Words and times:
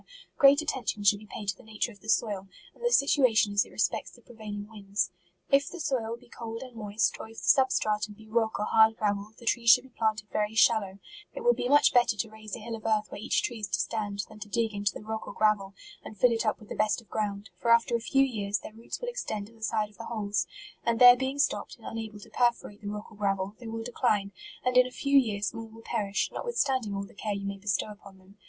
great 0.35 0.63
attention 0.63 1.03
should 1.03 1.19
be 1.19 1.27
paid 1.31 1.47
to 1.47 1.55
the 1.55 1.61
nature 1.61 1.91
of 1.91 1.99
the 1.99 2.09
soil, 2.09 2.47
and 2.73 2.83
the 2.83 2.91
sit 2.91 3.21
uation 3.21 3.53
as 3.53 3.63
it 3.63 3.69
respects 3.71 4.09
the 4.09 4.21
prevailing 4.23 4.67
winds. 4.67 5.11
If 5.51 5.69
the 5.69 5.79
soil 5.79 6.17
be 6.19 6.27
cold 6.27 6.63
and 6.63 6.75
moist, 6.75 7.15
or 7.19 7.27
if 7.27 7.37
the 7.37 7.43
sub 7.47 7.71
stratum 7.71 8.15
be 8.15 8.27
rock 8.27 8.59
or 8.59 8.65
hard 8.65 8.97
gravel, 8.97 9.29
the 9.37 9.45
trees 9.45 9.69
should 9.69 9.83
be 9.83 9.89
planted 9.95 10.25
very 10.33 10.55
shallow 10.55 10.87
r: 10.87 10.99
it 11.35 11.41
will 11.41 11.53
be 11.53 11.69
much 11.69 11.93
better 11.93 12.17
to 12.17 12.29
raise 12.31 12.55
a 12.55 12.59
hill 12.59 12.75
of 12.75 12.83
earth 12.83 13.11
where 13.11 13.21
each 13.21 13.43
tree 13.43 13.59
is 13.59 13.67
to 13.67 13.79
stand, 13.79 14.23
than 14.27 14.39
to 14.39 14.49
dig 14.49 14.73
into 14.73 14.91
the 14.91 15.01
rock 15.03 15.27
or 15.27 15.33
gravel, 15.33 15.75
and 16.03 16.17
fill 16.17 16.31
it 16.31 16.47
up 16.47 16.59
with 16.59 16.69
the 16.69 16.75
best 16.75 16.99
of 16.99 17.07
ground; 17.07 17.51
for 17.59 17.69
after 17.69 17.95
a 17.95 17.99
few 18.01 18.23
years 18.25 18.57
their 18.57 18.73
roots 18.73 18.99
will 18.99 19.07
extend 19.07 19.45
to 19.45 19.53
the 19.53 19.61
sides 19.61 19.91
of 19.91 19.97
the 19.99 20.05
holes, 20.05 20.47
and 20.83 20.97
there 20.97 21.15
being 21.15 21.37
stopped, 21.37 21.77
and 21.77 21.85
unable 21.85 22.19
to 22.19 22.31
perforate 22.31 22.81
the 22.81 22.87
rock 22.89 23.11
or 23.11 23.17
gravel, 23.19 23.55
they 23.59 23.67
will 23.67 23.83
decline, 23.83 24.31
and 24.65 24.77
in 24.77 24.87
a 24.87 24.91
few 24.91 25.15
years 25.15 25.53
more 25.53 25.67
will 25.69 25.83
perish, 25.83 26.27
notwithstanding 26.33 26.95
all 26.95 27.05
the 27.05 27.13
care 27.13 27.35
you 27.35 27.45
may 27.45 27.59
bestow 27.59 27.91
upon 27.91 28.17
them. 28.17 28.39